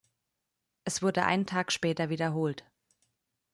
[0.83, 2.65] Es wurde einen Tag später wiederholt.